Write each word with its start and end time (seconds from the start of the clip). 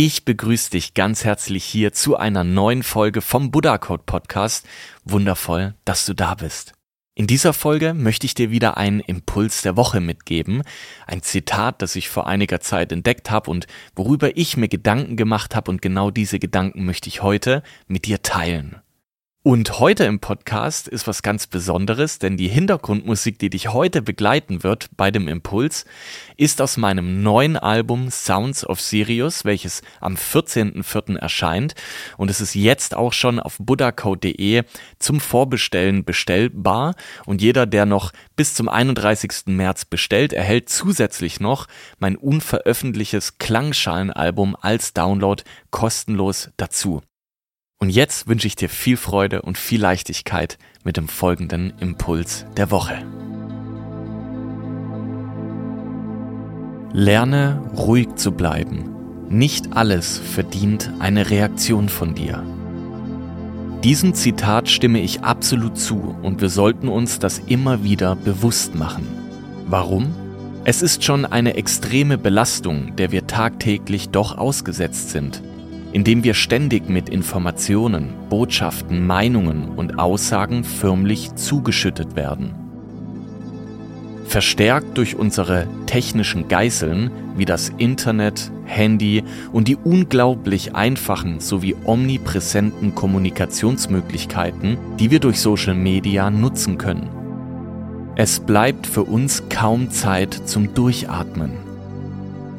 Ich 0.00 0.24
begrüße 0.24 0.70
dich 0.70 0.94
ganz 0.94 1.24
herzlich 1.24 1.64
hier 1.64 1.92
zu 1.92 2.16
einer 2.16 2.44
neuen 2.44 2.84
Folge 2.84 3.20
vom 3.20 3.50
Buddha 3.50 3.78
Code 3.78 4.04
Podcast. 4.06 4.64
Wundervoll, 5.04 5.74
dass 5.84 6.06
du 6.06 6.14
da 6.14 6.36
bist. 6.36 6.72
In 7.16 7.26
dieser 7.26 7.52
Folge 7.52 7.94
möchte 7.94 8.24
ich 8.24 8.34
dir 8.34 8.52
wieder 8.52 8.76
einen 8.76 9.00
Impuls 9.00 9.62
der 9.62 9.76
Woche 9.76 9.98
mitgeben, 9.98 10.62
ein 11.08 11.22
Zitat, 11.22 11.82
das 11.82 11.96
ich 11.96 12.10
vor 12.10 12.28
einiger 12.28 12.60
Zeit 12.60 12.92
entdeckt 12.92 13.32
habe 13.32 13.50
und 13.50 13.66
worüber 13.96 14.36
ich 14.36 14.56
mir 14.56 14.68
Gedanken 14.68 15.16
gemacht 15.16 15.56
habe 15.56 15.68
und 15.68 15.82
genau 15.82 16.12
diese 16.12 16.38
Gedanken 16.38 16.84
möchte 16.84 17.08
ich 17.08 17.24
heute 17.24 17.64
mit 17.88 18.06
dir 18.06 18.22
teilen. 18.22 18.76
Und 19.48 19.80
heute 19.80 20.04
im 20.04 20.20
Podcast 20.20 20.88
ist 20.88 21.06
was 21.06 21.22
ganz 21.22 21.46
Besonderes, 21.46 22.18
denn 22.18 22.36
die 22.36 22.48
Hintergrundmusik, 22.48 23.38
die 23.38 23.48
dich 23.48 23.72
heute 23.72 24.02
begleiten 24.02 24.62
wird 24.62 24.90
bei 24.94 25.10
dem 25.10 25.26
Impuls, 25.26 25.86
ist 26.36 26.60
aus 26.60 26.76
meinem 26.76 27.22
neuen 27.22 27.56
Album 27.56 28.10
Sounds 28.10 28.66
of 28.66 28.78
Sirius, 28.78 29.46
welches 29.46 29.80
am 30.02 30.16
14.04. 30.16 31.16
erscheint. 31.16 31.74
Und 32.18 32.30
es 32.30 32.42
ist 32.42 32.56
jetzt 32.56 32.94
auch 32.94 33.14
schon 33.14 33.40
auf 33.40 33.56
buddhacode.de 33.58 34.64
zum 34.98 35.18
Vorbestellen 35.18 36.04
bestellbar. 36.04 36.94
Und 37.24 37.40
jeder, 37.40 37.64
der 37.64 37.86
noch 37.86 38.12
bis 38.36 38.52
zum 38.52 38.68
31. 38.68 39.46
März 39.46 39.86
bestellt, 39.86 40.34
erhält 40.34 40.68
zusätzlich 40.68 41.40
noch 41.40 41.68
mein 41.98 42.16
unveröffentlichtes 42.16 43.38
Klangschalenalbum 43.38 44.56
als 44.60 44.92
Download 44.92 45.42
kostenlos 45.70 46.50
dazu. 46.58 47.00
Und 47.80 47.90
jetzt 47.90 48.26
wünsche 48.26 48.48
ich 48.48 48.56
dir 48.56 48.68
viel 48.68 48.96
Freude 48.96 49.42
und 49.42 49.56
viel 49.56 49.80
Leichtigkeit 49.80 50.58
mit 50.82 50.96
dem 50.96 51.06
folgenden 51.06 51.72
Impuls 51.78 52.44
der 52.56 52.72
Woche. 52.72 53.04
Lerne 56.92 57.62
ruhig 57.76 58.16
zu 58.16 58.32
bleiben. 58.32 58.96
Nicht 59.28 59.76
alles 59.76 60.18
verdient 60.18 60.90
eine 60.98 61.30
Reaktion 61.30 61.88
von 61.88 62.16
dir. 62.16 62.42
Diesem 63.84 64.12
Zitat 64.12 64.68
stimme 64.68 65.00
ich 65.00 65.20
absolut 65.20 65.78
zu 65.78 66.16
und 66.22 66.40
wir 66.40 66.48
sollten 66.48 66.88
uns 66.88 67.20
das 67.20 67.38
immer 67.46 67.84
wieder 67.84 68.16
bewusst 68.16 68.74
machen. 68.74 69.06
Warum? 69.68 70.12
Es 70.64 70.82
ist 70.82 71.04
schon 71.04 71.24
eine 71.24 71.54
extreme 71.54 72.18
Belastung, 72.18 72.96
der 72.96 73.12
wir 73.12 73.28
tagtäglich 73.28 74.08
doch 74.08 74.36
ausgesetzt 74.36 75.10
sind 75.10 75.42
indem 75.92 76.24
wir 76.24 76.34
ständig 76.34 76.88
mit 76.88 77.08
Informationen, 77.08 78.10
Botschaften, 78.28 79.06
Meinungen 79.06 79.68
und 79.76 79.98
Aussagen 79.98 80.64
förmlich 80.64 81.34
zugeschüttet 81.34 82.16
werden. 82.16 82.54
Verstärkt 84.26 84.98
durch 84.98 85.16
unsere 85.16 85.66
technischen 85.86 86.48
Geißeln 86.48 87.10
wie 87.36 87.46
das 87.46 87.70
Internet, 87.78 88.50
Handy 88.66 89.24
und 89.52 89.68
die 89.68 89.76
unglaublich 89.76 90.74
einfachen 90.74 91.40
sowie 91.40 91.74
omnipräsenten 91.84 92.94
Kommunikationsmöglichkeiten, 92.94 94.76
die 94.98 95.10
wir 95.10 95.20
durch 95.20 95.40
Social 95.40 95.74
Media 95.74 96.28
nutzen 96.30 96.76
können. 96.76 97.08
Es 98.16 98.40
bleibt 98.40 98.86
für 98.86 99.04
uns 99.04 99.44
kaum 99.48 99.90
Zeit 99.90 100.34
zum 100.34 100.74
Durchatmen 100.74 101.67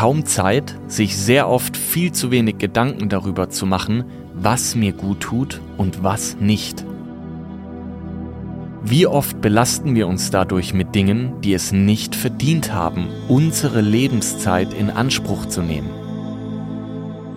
kaum 0.00 0.24
Zeit, 0.24 0.78
sich 0.86 1.14
sehr 1.14 1.46
oft 1.46 1.76
viel 1.76 2.10
zu 2.12 2.30
wenig 2.30 2.56
Gedanken 2.56 3.10
darüber 3.10 3.50
zu 3.50 3.66
machen, 3.66 4.04
was 4.32 4.74
mir 4.74 4.94
gut 4.94 5.20
tut 5.20 5.60
und 5.76 6.02
was 6.02 6.38
nicht. 6.40 6.86
Wie 8.82 9.06
oft 9.06 9.42
belasten 9.42 9.94
wir 9.94 10.08
uns 10.08 10.30
dadurch 10.30 10.72
mit 10.72 10.94
Dingen, 10.94 11.42
die 11.42 11.52
es 11.52 11.72
nicht 11.72 12.16
verdient 12.16 12.72
haben, 12.72 13.08
unsere 13.28 13.82
Lebenszeit 13.82 14.72
in 14.72 14.88
Anspruch 14.88 15.44
zu 15.44 15.60
nehmen? 15.60 15.90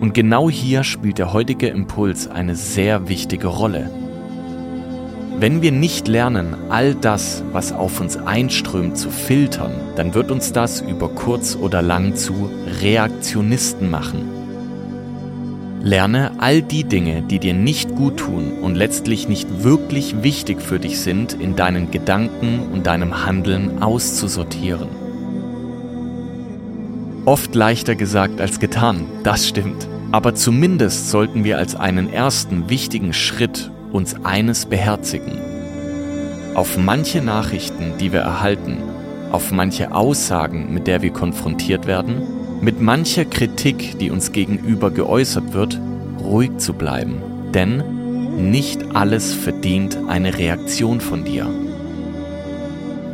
Und 0.00 0.14
genau 0.14 0.48
hier 0.48 0.84
spielt 0.84 1.18
der 1.18 1.34
heutige 1.34 1.68
Impuls 1.68 2.28
eine 2.28 2.56
sehr 2.56 3.10
wichtige 3.10 3.48
Rolle. 3.48 3.90
Wenn 5.38 5.62
wir 5.62 5.72
nicht 5.72 6.06
lernen, 6.06 6.54
all 6.68 6.94
das, 6.94 7.42
was 7.52 7.72
auf 7.72 8.00
uns 8.00 8.16
einströmt, 8.16 8.96
zu 8.96 9.10
filtern, 9.10 9.72
dann 9.96 10.14
wird 10.14 10.30
uns 10.30 10.52
das 10.52 10.80
über 10.80 11.08
kurz 11.08 11.56
oder 11.56 11.82
lang 11.82 12.14
zu 12.14 12.50
Reaktionisten 12.80 13.90
machen. 13.90 14.28
Lerne 15.82 16.32
all 16.38 16.62
die 16.62 16.84
Dinge, 16.84 17.22
die 17.22 17.40
dir 17.40 17.52
nicht 17.52 17.94
gut 17.96 18.18
tun 18.18 18.52
und 18.62 18.76
letztlich 18.76 19.28
nicht 19.28 19.64
wirklich 19.64 20.22
wichtig 20.22 20.62
für 20.62 20.78
dich 20.78 21.00
sind, 21.00 21.34
in 21.34 21.56
deinen 21.56 21.90
Gedanken 21.90 22.68
und 22.72 22.86
deinem 22.86 23.26
Handeln 23.26 23.82
auszusortieren. 23.82 24.88
Oft 27.26 27.54
leichter 27.54 27.96
gesagt 27.96 28.40
als 28.40 28.60
getan, 28.60 29.06
das 29.24 29.48
stimmt. 29.48 29.88
Aber 30.12 30.34
zumindest 30.34 31.10
sollten 31.10 31.42
wir 31.42 31.58
als 31.58 31.74
einen 31.74 32.10
ersten 32.10 32.70
wichtigen 32.70 33.12
Schritt 33.12 33.72
uns 33.94 34.16
eines 34.24 34.66
beherzigen. 34.66 35.38
Auf 36.54 36.76
manche 36.76 37.22
Nachrichten, 37.22 37.92
die 38.00 38.12
wir 38.12 38.20
erhalten, 38.20 38.78
auf 39.30 39.52
manche 39.52 39.94
Aussagen, 39.94 40.74
mit 40.74 40.86
der 40.88 41.00
wir 41.00 41.10
konfrontiert 41.10 41.86
werden, 41.86 42.22
mit 42.60 42.80
mancher 42.80 43.24
Kritik, 43.24 43.98
die 43.98 44.10
uns 44.10 44.32
gegenüber 44.32 44.90
geäußert 44.90 45.52
wird, 45.52 45.80
ruhig 46.20 46.58
zu 46.58 46.74
bleiben. 46.74 47.22
Denn 47.52 47.82
nicht 48.52 48.96
alles 48.96 49.32
verdient 49.32 49.96
eine 50.08 50.38
Reaktion 50.38 51.00
von 51.00 51.24
dir. 51.24 51.46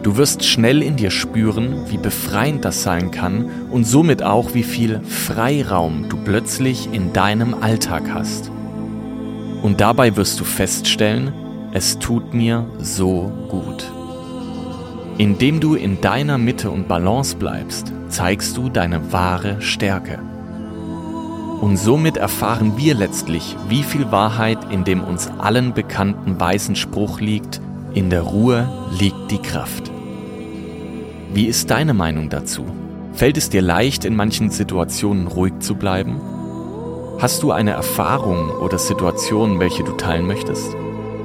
Du 0.03 0.17
wirst 0.17 0.45
schnell 0.45 0.83
in 0.83 0.97
dir 0.97 1.11
spüren, 1.11 1.91
wie 1.91 1.99
befreiend 1.99 2.65
das 2.65 2.83
sein 2.83 3.11
kann 3.11 3.51
und 3.71 3.85
somit 3.85 4.23
auch, 4.23 4.55
wie 4.55 4.63
viel 4.63 5.01
Freiraum 5.03 6.09
du 6.09 6.17
plötzlich 6.17 6.89
in 6.91 7.13
deinem 7.13 7.53
Alltag 7.53 8.05
hast. 8.15 8.51
Und 9.63 9.81
dabei 9.81 10.17
wirst 10.17 10.41
du 10.41 10.45
feststellen, 10.45 11.33
es 11.73 11.99
tut 11.99 12.35
mir 12.35 12.67
so 12.79 13.31
gut. 13.49 13.91
Indem 15.19 15.61
du 15.61 15.75
in 15.75 16.01
deiner 16.01 16.39
Mitte 16.39 16.71
und 16.71 16.89
Balance 16.89 17.37
bleibst, 17.37 17.93
zeigst 18.09 18.57
du 18.57 18.69
deine 18.71 19.13
wahre 19.13 19.61
Stärke. 19.61 20.19
Und 21.61 21.77
somit 21.77 22.17
erfahren 22.17 22.79
wir 22.79 22.95
letztlich, 22.95 23.55
wie 23.69 23.83
viel 23.83 24.11
Wahrheit 24.11 24.73
in 24.73 24.85
dem 24.85 25.05
uns 25.05 25.29
allen 25.39 25.75
bekannten 25.75 26.41
weißen 26.41 26.75
Spruch 26.75 27.21
liegt, 27.21 27.61
in 27.93 28.09
der 28.09 28.23
Ruhe 28.23 28.67
liegt 28.99 29.31
die 29.31 29.43
Kraft. 29.43 29.91
Wie 31.35 31.45
ist 31.47 31.71
deine 31.71 31.93
Meinung 31.93 32.31
dazu? 32.31 32.65
Fällt 33.13 33.37
es 33.37 33.51
dir 33.51 33.63
leicht, 33.63 34.07
in 34.07 34.17
manchen 34.17 34.51
Situationen 34.51 35.27
ruhig 35.27 35.59
zu 35.61 35.75
bleiben? 35.75 36.21
Hast 37.21 37.43
du 37.43 37.53
eine 37.53 37.73
Erfahrung 37.73 38.49
oder 38.49 38.79
Situation, 38.79 39.61
welche 39.61 39.85
du 39.85 39.93
teilen 39.93 40.27
möchtest? 40.27 40.75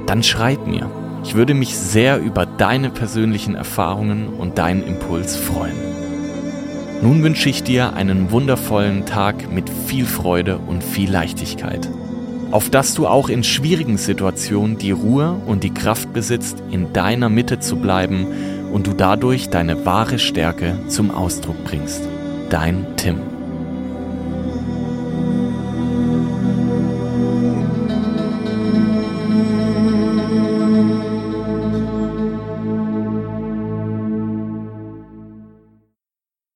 Dann 0.07 0.23
schreib 0.23 0.67
mir. 0.67 0.91
Ich 1.23 1.35
würde 1.35 1.53
mich 1.53 1.77
sehr 1.77 2.19
über 2.19 2.45
deine 2.45 2.89
persönlichen 2.89 3.55
Erfahrungen 3.55 4.27
und 4.27 4.57
deinen 4.57 4.85
Impuls 4.85 5.37
freuen. 5.37 5.77
Nun 7.01 7.23
wünsche 7.23 7.47
ich 7.47 7.63
dir 7.63 7.93
einen 7.93 8.29
wundervollen 8.29 9.05
Tag 9.05 9.49
mit 9.49 9.69
viel 9.69 10.05
Freude 10.05 10.57
und 10.57 10.83
viel 10.83 11.09
Leichtigkeit. 11.09 11.87
Auf 12.51 12.69
dass 12.69 12.93
du 12.93 13.07
auch 13.07 13.29
in 13.29 13.45
schwierigen 13.45 13.97
Situationen 13.97 14.77
die 14.77 14.91
Ruhe 14.91 15.37
und 15.45 15.63
die 15.63 15.73
Kraft 15.73 16.11
besitzt, 16.11 16.61
in 16.71 16.91
deiner 16.91 17.29
Mitte 17.29 17.59
zu 17.59 17.77
bleiben 17.77 18.27
und 18.73 18.85
du 18.85 18.91
dadurch 18.91 19.49
deine 19.49 19.85
wahre 19.85 20.19
Stärke 20.19 20.77
zum 20.89 21.09
Ausdruck 21.09 21.63
bringst. 21.63 22.01
Dein 22.49 22.85
Tim. 22.97 23.34